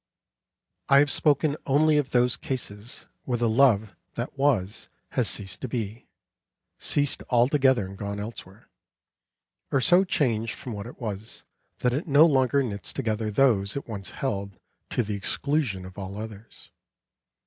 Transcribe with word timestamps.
I 0.89 0.97
have 0.97 1.11
spoken 1.11 1.57
only 1.67 1.99
of 1.99 2.09
those 2.09 2.35
cases 2.35 3.05
where 3.25 3.37
the 3.37 3.47
love 3.47 3.95
that 4.15 4.35
was 4.35 4.89
has 5.09 5.27
ceased 5.29 5.61
to 5.61 5.67
be; 5.67 6.07
ceased 6.79 7.21
altogether 7.29 7.85
and 7.85 7.95
gone 7.95 8.19
elsewhere, 8.19 8.67
or 9.71 9.79
so 9.79 10.03
changed 10.03 10.55
from 10.55 10.73
what 10.73 10.87
it 10.87 10.99
was, 10.99 11.43
that 11.81 11.93
it 11.93 12.07
no 12.07 12.25
longer 12.25 12.63
knits 12.63 12.93
together 12.93 13.29
those 13.29 13.75
it 13.75 13.87
once 13.87 14.09
held 14.09 14.57
to 14.89 15.03
the 15.03 15.13
exclusion 15.13 15.85
of 15.85 15.99
all 15.99 16.17
others. 16.17 16.71